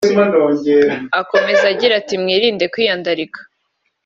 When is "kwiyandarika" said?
2.73-3.39